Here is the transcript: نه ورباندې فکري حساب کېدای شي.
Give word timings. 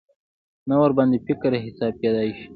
نه 0.69 0.75
ورباندې 0.81 1.17
فکري 1.27 1.59
حساب 1.65 1.93
کېدای 2.01 2.29
شي. 2.37 2.45